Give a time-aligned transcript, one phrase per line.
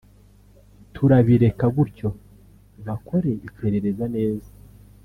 [0.93, 2.09] turabireka gutyo
[2.85, 4.51] bakore iperereza neza